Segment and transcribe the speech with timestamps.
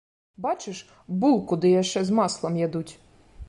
[0.45, 0.79] Бачыш,
[1.25, 2.89] булку ды яшчэ з маслам ядуць.